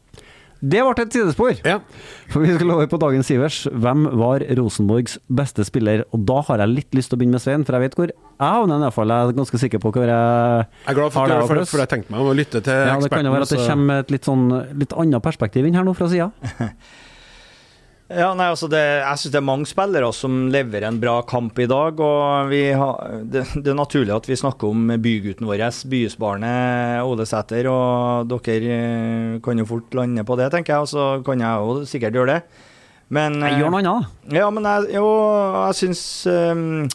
[0.61, 1.59] Det ble et sidespor.
[1.67, 1.81] Ja.
[2.33, 3.59] For vi skal over på dagens Sivers.
[3.71, 6.05] Hvem var Rosenborgs beste spiller?
[6.17, 8.13] Og da har jeg litt lyst til å begynne med Svein, for jeg vet hvor
[8.13, 8.87] jeg havner.
[8.89, 11.93] Jeg er ganske sikker på hvor jeg Jeg er glad for at du for, jeg
[11.93, 13.05] tenkte meg om å lytte til ja, eksperten.
[13.05, 14.47] Det kan jo være at det kommer et litt, sånn,
[14.85, 16.31] litt annet perspektiv inn her nå fra sida.
[18.07, 21.57] Ja, nei, altså det, Jeg syns det er mange spillere som leverer en bra kamp
[21.59, 21.99] i dag.
[21.99, 27.27] og vi har, det, det er naturlig at vi snakker om bygutten vår, bysbarnet Ole
[27.27, 27.67] Sæter.
[27.73, 31.67] Og dere eh, kan jo fort lande på det, tenker jeg, og så kan jeg
[31.67, 32.63] jo sikkert gjøre det.
[33.11, 34.15] Men, Jeg gjør noe annet.
[34.31, 35.11] eh, Ja, men jeg, jo,
[35.67, 36.87] jeg syns um,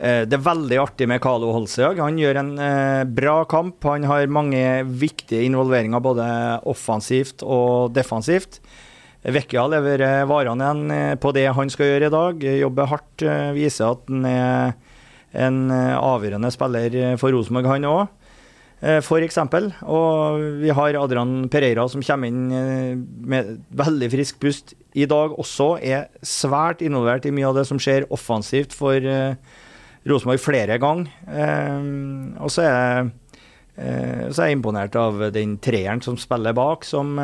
[0.00, 1.98] det er veldig artig med Carlo Holsøg.
[2.04, 3.80] Han gjør en eh, bra kamp.
[3.88, 6.28] Han har mange viktige involveringer, både
[6.68, 8.60] offensivt og defensivt.
[9.20, 12.46] Vekkia leverer varene igjen eh, på det han skal gjøre i dag.
[12.62, 14.72] Jobber hardt, eh, viser at han er
[15.36, 18.16] en eh, avgjørende spiller eh, for Rosenborg, han òg.
[18.80, 19.68] Eksempel.
[19.84, 25.36] Og vi har Adrian Pereira som kommer inn eh, med veldig frisk pust i dag
[25.36, 25.74] også.
[25.84, 29.36] Er svært involvert i mye av det som skjer offensivt for eh,
[30.08, 31.12] Rosenborg flere ganger.
[31.28, 31.76] Eh,
[32.40, 33.12] og eh,
[33.76, 37.20] så er jeg imponert av den treeren som spiller bak, som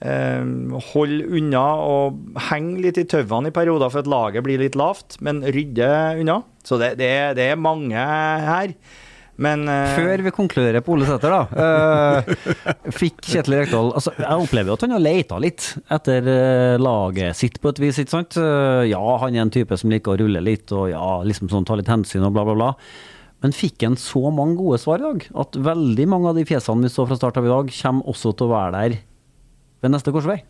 [0.00, 4.78] eh, eh, unna og heng litt i tauene i perioder for at laget blir litt
[4.78, 6.40] lavt, men rydde unna.
[6.64, 8.74] Så det, det, det er mange her.
[9.40, 11.44] Men uh, Før vi konkluderer på Ole Sæter, da.
[11.48, 17.38] Uh, fikk Kjetil Rekdal altså, Jeg opplever at han har leita litt etter eh, laget
[17.38, 18.36] sitt på et vis, ikke sant.
[18.90, 21.78] Ja, han er en type som liker å rulle litt, og ja, liksom sånn ta
[21.78, 22.70] litt hensyn og bla, bla, bla.
[23.40, 26.84] Men fikk han så mange gode svar i dag, at veldig mange av de fjesene
[26.84, 28.98] vi så fra start av i dag, kommer også til å være der
[29.80, 30.40] ved neste korsvei.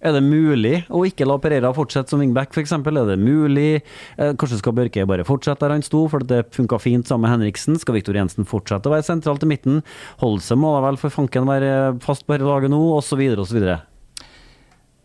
[0.00, 2.72] Er det mulig å ikke la Pereira fortsette som wingback, f.eks.?
[2.72, 3.82] Er det mulig
[4.16, 7.34] eh, Kanskje skal Børke bare fortsette der han sto, for det funka fint sammen med
[7.34, 7.76] Henriksen?
[7.80, 9.82] Skal Viktor Jensen fortsette å være sentralt i midten?
[10.22, 13.60] Holse må da vel for fanken være fast på dette laget nå, osv., osv.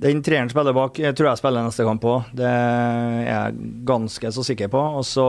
[0.06, 2.32] Den treeren spiller bak, jeg tror jeg spiller neste kamp òg.
[2.36, 4.80] Det er jeg ganske så sikker på.
[5.00, 5.28] Og så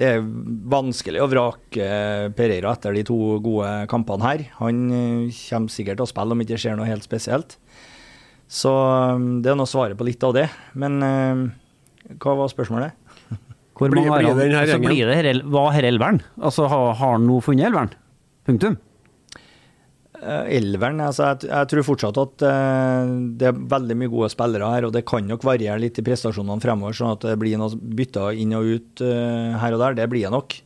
[0.00, 0.22] Det er
[0.72, 1.86] vanskelig å vrake
[2.36, 4.44] Pereira etter de to gode kampene her.
[4.62, 7.58] Han eh, kommer sikkert til å spille om ikke det skjer noe helt spesielt.
[8.50, 10.46] Så um, det er nå svaret på litt av det.
[10.80, 11.42] Men eh,
[12.16, 12.96] hva var spørsmålet?
[13.76, 14.88] Hvor Blir- mange blir har det denne gjengen?
[14.90, 16.18] blir det her, Hva er elveren?
[16.40, 17.92] Altså, har, har han nå funnet elveren?
[18.48, 18.80] Punktum.
[20.20, 24.72] Eh, Elveren, altså jeg, jeg tror fortsatt at eh, det er veldig mye gode spillere
[24.74, 27.72] her, og det kan nok variere litt i prestasjonene fremover, sånn at det blir noe
[27.76, 29.96] bytter inn og ut eh, her og der.
[30.02, 30.58] Det blir det nok.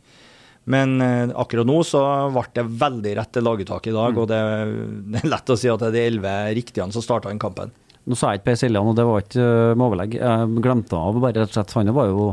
[0.75, 2.03] Men eh, akkurat nå så
[2.35, 4.40] ble det veldig rett laguttak i dag, og det,
[5.14, 7.71] det er lett å si at det er de elleve riktige som starta den kampen.
[8.05, 9.45] Nå sa jeg ikke Per Siljan, og det var ikke
[9.79, 10.19] med overlegg.
[10.19, 11.77] Jeg glemte av bare rett og slett.
[11.79, 12.27] Han var jo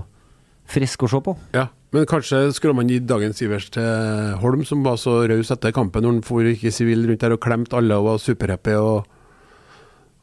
[0.72, 1.36] frisk å se på.
[1.56, 5.74] Ja, men kanskje skulle man gi dagens Ivers til Holm, som var så raus etter
[5.76, 9.08] kampen når han for ikke sivil rundt der og klemte alle og var superhappy og,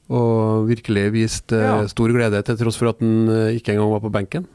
[0.09, 1.83] og virkelig viste eh, Ja.
[1.93, 4.47] stor glede, til tross for at han eh, ikke engang var på benken.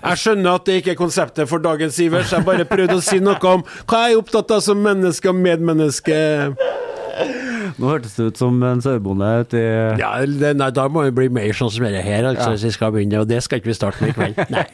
[0.00, 3.18] Jeg skjønner at det ikke er konseptet for dagens Ivers, jeg bare prøvde å si
[3.18, 6.20] noe om hva jeg er opptatt av som menneske og medmenneske.
[7.78, 9.60] Nå hørtes det ut som en sauebonde uti
[10.00, 12.72] Ja, det, nei, da må vi bli mer sånn som dette her, altså, hvis vi
[12.74, 14.40] skal begynne, og det skal ikke vi starte med i kveld.
[14.50, 14.64] Nei.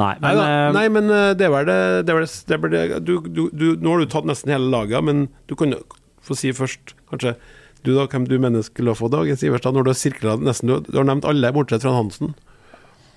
[0.00, 0.44] Nei, Nei, men da.
[0.46, 1.78] eh, Nei, men eh, det var det,
[2.08, 4.70] det, var det, det, var det du, du, du, Nå har du tatt nesten hele
[4.72, 5.74] laget, men du kan
[6.22, 7.34] få si først, kanskje
[7.82, 10.76] Du da, hvem du mener skulle få dagens Iverstad, når du har sirkla nesten du,
[10.86, 12.34] du har nevnt alle, bortsett fra Hansen.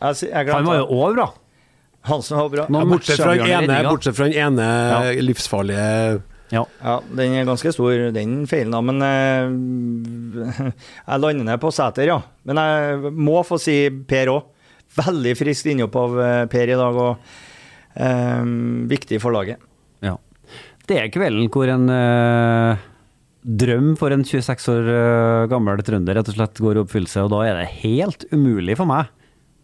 [0.02, 1.28] Jeg, jeg han var jo òg bra.
[2.10, 2.66] Hansen var bra.
[2.70, 4.98] Ja, bortsett, fra ene, bortsett fra den ene Ja.
[5.26, 6.20] livsfarlige
[6.54, 6.62] Ja.
[6.84, 8.82] Ja, den er ganske stor, den feilen, da.
[8.86, 10.70] Men eh,
[11.10, 12.20] jeg lander ned på Sæter, ja.
[12.46, 13.80] Men jeg må få si
[14.10, 14.52] Per òg.
[14.96, 18.52] Veldig friskt innhopp av eh, Per i dag, og eh,
[18.92, 19.64] viktig for laget.
[20.06, 20.16] Ja.
[20.86, 22.86] Det er kvelden hvor en eh,
[23.46, 27.34] drøm for en 26 år eh, gammel trønder rett og slett går i oppfyllelse, og
[27.34, 29.10] da er det helt umulig for meg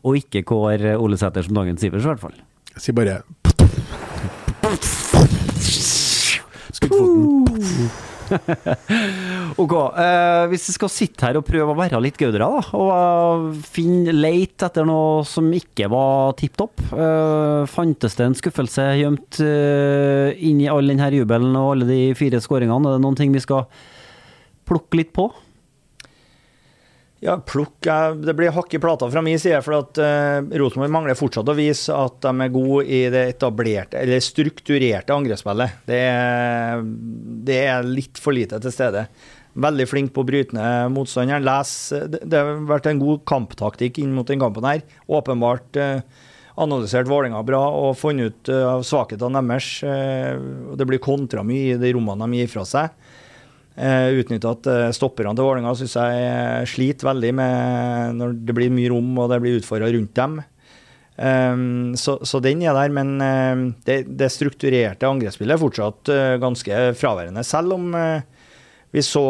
[0.01, 2.37] å ikke kåre Ole Sæter som dagens Ivers, i hvert fall.
[2.73, 3.19] Jeg sier bare
[6.81, 7.91] Skuddfoten.
[9.61, 12.91] Ok, eh, hvis vi skal sitte her og prøve å være litt gaudere, da, og
[13.51, 18.85] uh, finne leit etter noe som ikke var tipp topp, eh, fantes det en skuffelse
[19.01, 22.87] gjemt eh, inn i all denne jubelen og alle de fire skåringene?
[22.87, 23.67] Er det noen ting vi skal
[24.69, 25.27] plukke litt på?
[27.21, 30.93] Ja, plukk eh, Det blir hakk i plata fra min side, for at uh, Rosenborg
[30.93, 35.83] mangler fortsatt å vise at de er gode i det etablerte, eller strukturerte angrepsspillet.
[35.85, 36.01] Det
[37.41, 39.05] det er litt for lite til stede.
[39.61, 41.43] Veldig flink på å bryte ned motstanderen.
[41.43, 41.71] Les,
[42.09, 44.83] det, det har vært en god kamptaktikk inn mot den kampen her.
[45.11, 46.27] Åpenbart uh,
[46.61, 49.71] analysert Vålerenga bra og funnet ut uh, av svakhetene deres.
[49.83, 53.00] Uh, det blir kontra mye i de rommene de gir fra seg.
[53.71, 58.55] Uh, Utnytta at uh, stopperne til Vålerenga syns jeg uh, sliter veldig med når det
[58.57, 60.41] blir mye rom og det blir utfordra rundt dem.
[61.15, 66.35] Um, så, så den er der, men uh, det, det strukturerte angrepsspillet er fortsatt uh,
[66.43, 67.45] ganske fraværende.
[67.47, 67.95] Selv om
[68.91, 69.23] vi så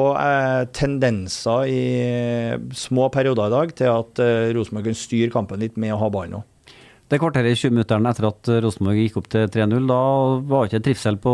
[0.73, 1.82] tendenser i
[2.73, 4.21] små perioder i dag til at
[4.58, 6.47] Rosenborg kunne styre kampen litt med å ha ballen òg.
[7.12, 9.97] Det kvarteret i 20 minutteren etter at Rosenborg gikk opp til 3-0, da
[10.47, 11.34] var ikke trivsel på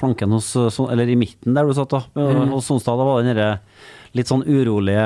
[0.00, 0.50] flanken hos
[0.88, 2.02] Eller i midten der du satt, da.
[2.50, 2.98] Hos Sonstad.
[2.98, 3.60] Da var den derre
[4.16, 5.04] litt sånn urolige,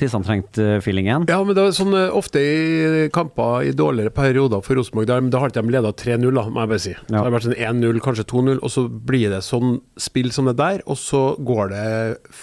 [0.00, 1.26] tidsantrengt feelingen.
[1.28, 5.08] Ja, men det er sånn eh, ofte i kamper i dårligere perioder for Rosenborg.
[5.10, 6.96] Da, har ikke de leda 3-0, da, må jeg bare si.
[7.08, 10.58] Det har vært sånn 1-0, kanskje 2-0, og så blir det sånn spill som det
[10.60, 11.86] der, og så går det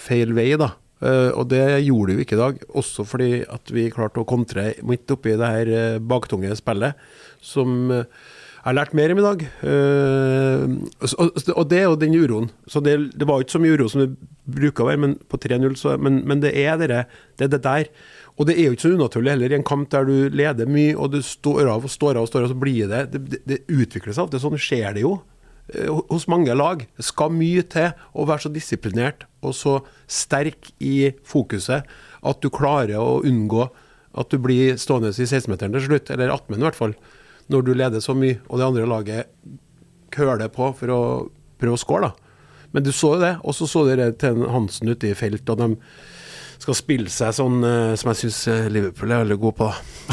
[0.06, 0.72] feil vei, da.
[1.04, 4.28] Eh, og det gjorde vi jo ikke i dag, også fordi at vi klarte å
[4.28, 6.96] kontre midt oppi det her eh, baktunge spillet,
[7.44, 8.06] som eh,
[8.66, 9.42] jeg har lært mer om i dag.
[11.06, 12.48] Og, det er jo den uroen.
[12.66, 14.08] Så det, det var jo ikke så mye uro som det
[14.56, 17.86] bruker å være men på 3-0, så- men, men det er det er det der.
[18.34, 20.96] Og det er jo ikke så unaturlig heller i en kamp der du leder mye,
[20.98, 23.60] og du står av og står av og står av, så blir Det, det, det
[23.70, 25.14] utvikler seg alltid sånn, skjer det jo.
[25.74, 26.84] Eh, Hos mange lag.
[27.02, 29.78] Skal mye til å være så disiplinert og så
[30.10, 31.86] sterk i fokuset
[32.26, 33.68] at du klarer å unngå
[34.16, 36.94] at du blir stående i 16-meteren til slutt, eller 18 i hvert fall,
[37.52, 39.32] når du leder så mye, og det andre laget
[40.14, 41.00] køler på for å
[41.60, 42.62] prøve å score, da.
[42.72, 45.60] Men du så jo det, og så så dere til Hansen ute i felt, og
[45.60, 45.68] de
[46.56, 49.68] skal spille seg sånn eh, som jeg syns Liverpool er veldig god på.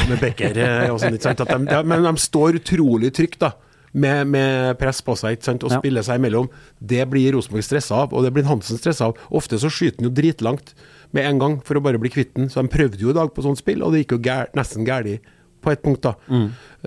[0.10, 3.54] Med Becker eh, sånn, men de står utrolig trygt, da.
[3.94, 5.64] Med, med press på seg ikke sant?
[5.64, 5.78] og Ja.
[5.78, 6.48] spiller seg imellom.
[6.82, 9.18] Det blir Rosenborg stressa av, og det blir Hansen stressa av.
[9.30, 10.74] Ofte så skyter han jo dritlangt
[11.14, 12.50] med en gang for å bare bli kvitt den.
[12.50, 14.84] Så de prøvde jo i dag på sånt spill, og det gikk jo gær, nesten
[14.88, 15.22] galt
[15.62, 16.16] på et punkt, da.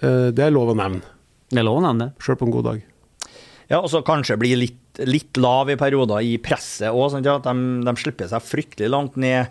[0.03, 1.01] Eh, det er lov å nevne,
[1.49, 2.19] Det er lov å nevne det.
[2.19, 2.83] sjøl på en god dag.
[3.71, 7.11] Ja, og så kanskje bli litt, litt lav i perioder i presset òg.
[7.15, 7.55] Sånn at de,
[7.87, 9.47] de slipper seg fryktelig langt ned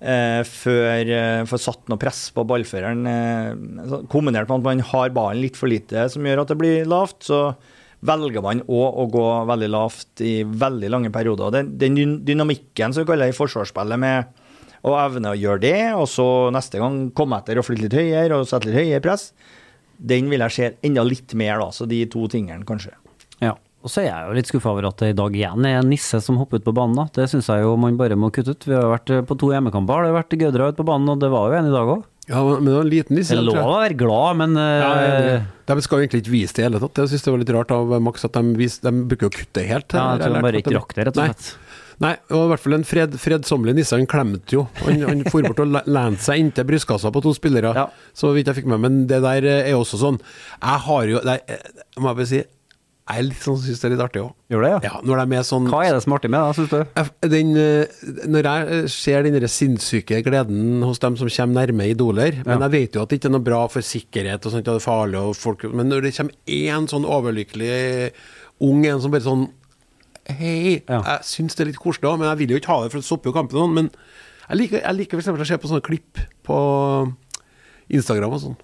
[0.00, 3.06] eh, før eh, får satt noe press på ballføreren.
[3.10, 6.88] Eh, kombinert med at man har ballen litt for lite, som gjør at det blir
[6.90, 7.40] lavt, så
[8.06, 11.54] velger man òg å gå veldig lavt i veldig lange perioder.
[11.54, 14.42] Den, den dynamikken som vi kaller i forsvarsspillet, med
[14.86, 18.38] å evne å gjøre det, og så neste gang komme etter og flytte litt høyere
[18.38, 19.30] og sette litt høyere press,
[19.96, 21.72] den vil jeg se enda litt mer, da.
[21.74, 22.92] Så de to tingene, kanskje.
[23.40, 23.56] Ja.
[23.86, 25.86] Og så er jeg jo litt skuffa over at det i dag igjen er en
[25.92, 26.96] nisse som hopper ut på banen.
[26.98, 27.04] da.
[27.14, 28.66] Det syns jeg jo man bare må kutte ut.
[28.66, 31.20] Vi har vært eh, på to hjemmekamper, det har vært gødra ute på banen, og
[31.22, 32.04] det var jo en i dag òg.
[32.26, 33.36] Ja, men det var en liten nisse.
[33.36, 35.36] Det er lov å være glad, men eh, Ja, enig.
[35.70, 36.98] de skal jo egentlig ikke vise det i hele tatt.
[37.04, 39.62] Jeg synes det var litt rart av Max at de, vis, de bruker å kutte
[39.70, 39.94] helt.
[39.94, 41.52] ja, jeg tror de bare ikke rakk det, rett og slett.
[42.02, 43.96] Nei, og i hvert fall en fred, fredsommelig nisse.
[43.96, 44.66] Han klemte jo.
[44.82, 47.86] Han, han for bort og lente seg inntil brystkassa på to spillere, Ja.
[48.12, 51.38] så vidt jeg fikk med Men det der er også sånn Jeg har jo det
[51.48, 51.62] er,
[51.96, 52.42] Må jeg bare si
[53.06, 54.32] Jeg litt sånn syns det er litt artig òg.
[54.50, 54.78] Gjør det, ja?
[54.82, 57.28] Ja, når de er sånn Hva er det som er artig med det, syns du?
[57.30, 62.40] Den, eh, når jeg eh, ser den sinnssyke gleden hos dem som kommer nærme idoler
[62.44, 64.74] Men jeg vet jo at det ikke er noe bra for sikkerhet, og sånt, og
[64.74, 68.10] det er farlig og folk, Men når det kommer én sånn overlykkelig
[68.66, 69.46] ung en som bare sånn
[70.26, 71.02] Hei, Ja.
[71.06, 72.98] jeg syns det er litt koselig òg, men jeg vil jo ikke ha det, for
[72.98, 73.54] det stopper jo kampen.
[73.60, 73.90] sånn, Men
[74.50, 76.56] jeg liker, jeg liker for eksempel å se på sånne klipp på
[77.94, 78.56] Instagram og sånn.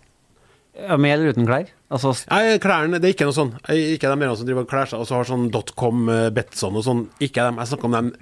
[0.79, 1.69] Ja, med eller uten klær?
[1.93, 3.51] Altså, Nei, klærne, det er ikke noe sånn.
[3.69, 6.79] Ikke de mer som driver og kler seg og så har sånn dotcom, eh, Betson
[6.81, 7.03] og sånn.
[7.21, 7.59] Ikke dem.
[7.61, 8.13] Jeg snakker om dem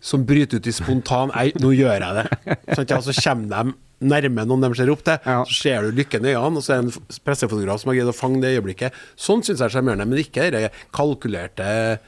[0.00, 2.56] som bryter ut i spontan Nei, nå gjør jeg det.
[2.78, 3.74] Sånn, ja, så kommer de
[4.12, 5.40] nærme noen de ser opp til, Ja.
[5.42, 8.12] så ser du lykken i øynene, og så er det en pressefotograf som har greid
[8.12, 8.94] å fange det øyeblikket.
[9.18, 11.98] Sånn syns jeg er sjarmerende, men ikke det kalkulerte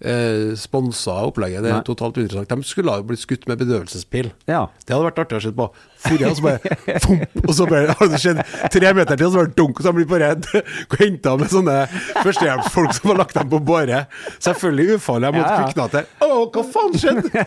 [0.00, 1.62] eh, sponsa opplegget.
[1.64, 1.84] Det er Nei.
[1.86, 2.48] totalt uinteressant.
[2.50, 4.30] De skulle ha blitt skutt med bedøvelsespil.
[4.50, 4.66] Ja.
[4.84, 5.66] Det hadde vært artig å se på.
[6.00, 8.38] Forrige, og så bare fomp, og så bare har det skjedd
[8.72, 10.30] tre meter til, og så bare dunk, og så blir bare
[11.02, 11.74] henta med sånne
[12.22, 14.04] førstehjelpsfolk som har lagt dem på båre.
[14.40, 15.28] Selvfølgelig ufarlig.
[15.28, 15.66] Jeg måtte Ja, ja.
[15.68, 16.08] kvikne til.
[16.24, 17.44] Å, hva faen skjedde?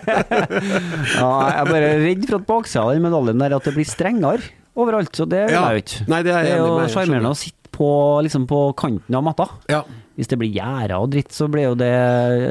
[1.18, 3.89] ja, jeg er bare redd for at baksida av den medaljen der at det blir
[3.89, 6.06] strengere overalt, så det vil jeg jo ikke.
[6.13, 7.89] Nei, det er er jo sjarmerende å sitte på,
[8.25, 9.49] liksom på kanten av matta.
[9.71, 9.81] Ja.
[10.13, 11.89] Hvis det blir gjerder og dritt, så blir jo det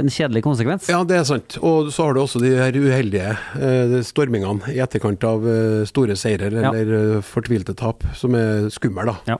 [0.00, 0.88] en kjedelig konsekvens.
[0.90, 1.56] Ja, det er sant.
[1.62, 6.18] Og så har du også de her uheldige eh, stormingene i etterkant av eh, store
[6.18, 6.72] seirer Ja.
[6.74, 9.16] eller eh, fortvilte tap, som er skummel, da.
[9.36, 9.38] Ja.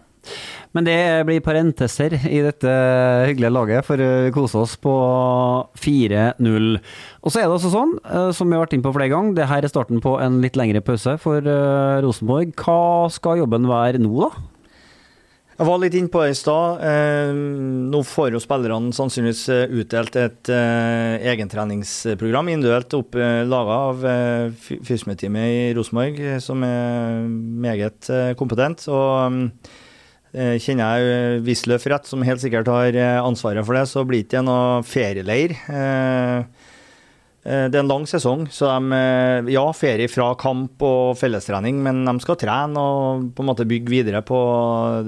[0.73, 0.95] Men det
[1.27, 2.71] blir parenteser i dette
[3.27, 4.93] hyggelige laget, for å kose oss på
[5.83, 6.79] 4-0.
[7.23, 9.35] Og så er det også sånn, eh, som vi har vært inne på flere ganger,
[9.41, 12.55] det her er starten på en litt lengre pause for eh, Rosenborg.
[12.63, 14.31] Hva skal jobben være nå, da?
[15.53, 16.81] Jeg var litt inne på det i stad.
[16.89, 17.31] Eh,
[17.93, 24.07] nå får jo spillerne sannsynligvis eh, utdelt et eh, egentreningsprogram individuelt opp, laga av
[24.57, 27.29] fysioteamet i Rosenborg, som er
[27.67, 28.09] meget
[28.41, 28.87] kompetent.
[28.89, 29.39] Og
[30.33, 34.31] eh, kjenner jeg Wisløff rett, som helt sikkert har ansvaret for det, så blir det
[34.31, 35.59] ikke noe ferieleir.
[37.45, 41.81] Eh, Det er en lang sesong, så de eh, Ja, ferie fra kamp og fellestrening,
[41.83, 44.39] men de skal trene og på en måte bygge videre på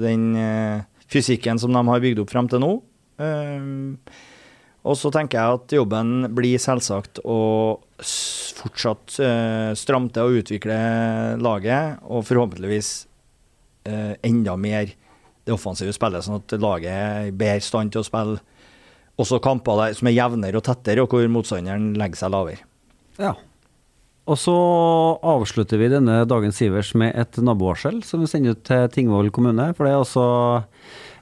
[0.01, 2.71] den eh, fysikken som de har bygd opp frem til nå.
[4.85, 7.37] Og så tenker jeg at jobben blir selvsagt å
[7.95, 9.15] fortsatt
[9.79, 10.75] stramme til og utvikle
[11.39, 12.89] laget, og forhåpentligvis
[13.85, 14.91] enda mer
[15.45, 18.41] det offensive spillet, sånn at laget er i bedre stand til å spille
[19.21, 22.65] også kamper der, som er jevnere og tettere, og hvor motstanderen legger seg lavere.
[23.21, 23.35] Ja.
[24.25, 24.55] Og så
[25.21, 29.69] avslutter vi denne dagens Sivers med et nabovarsel som vi sender ut til Tingvoll kommune.
[29.77, 30.27] For det er altså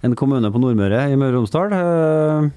[0.08, 1.75] en kommune på Nordmøre i Møre og Romsdal.
[1.75, 2.51] Eh,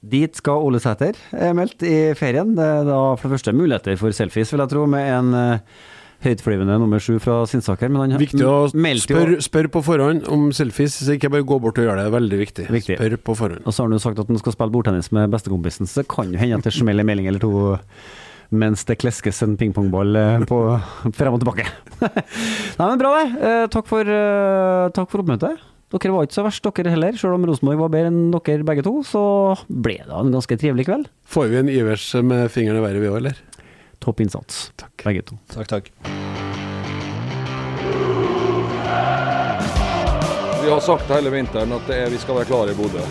[0.00, 2.54] Dit skal Ole Sæter, er meldt i ferien.
[2.56, 5.80] Det er da for det første muligheter for selfies, vil jeg tro, med en eh,
[6.24, 7.90] høytflyvende nummer sju fra Sinsaker.
[7.92, 11.80] Men han Viktig å spørre spør på forhånd om selfies, så ikke bare gå bort
[11.80, 12.06] og gjøre det.
[12.06, 12.66] Det er veldig viktig.
[12.76, 12.98] Viktig.
[13.00, 13.64] Spør på forhånd.
[13.64, 16.10] Og så har han jo sagt at han skal spille bordtennis med bestekompisen, så det
[16.12, 17.54] kan jo hende at det smeller en melding eller to
[18.50, 20.44] mens det kleskes en pingpongball eh,
[21.14, 21.66] frem og tilbake.
[22.80, 23.26] Nei, men bra det.
[23.46, 25.60] Eh, takk, for, eh, takk for oppmøtet.
[25.90, 27.16] Dere var ikke så verst, dere heller.
[27.18, 29.22] Selv om Rosenborg var bedre enn dere begge to, så
[29.66, 31.08] ble det en ganske trivelig kveld.
[31.30, 33.40] Får vi en Ivers med fingeren i været, vi òg, eller?
[34.00, 35.04] topp innsats, takk.
[35.04, 35.38] begge to.
[35.54, 35.92] Takk, takk.
[40.62, 43.04] Vi har sagt hele vinteren at er, vi skal være klare i Bodø.